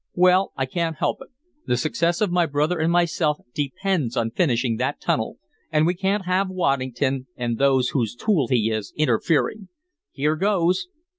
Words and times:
Well, 0.15 0.51
I 0.57 0.65
can't 0.65 0.95
help 0.97 1.19
it. 1.21 1.27
The 1.67 1.77
success 1.77 2.21
of 2.21 2.31
my 2.31 2.47
brother 2.47 2.79
and 2.79 2.91
myself 2.91 3.37
depends 3.53 4.17
on 4.17 4.31
finishing 4.31 4.77
that 4.77 4.99
tunnel, 4.99 5.37
and 5.71 5.85
we 5.85 5.93
can't 5.93 6.25
have 6.25 6.49
Waddington, 6.49 7.27
and 7.37 7.59
those 7.59 7.89
whose 7.89 8.15
tool 8.15 8.47
he 8.47 8.71
is, 8.71 8.93
interfering. 8.97 9.67
Here 10.11 10.35
goes!" 10.35 10.87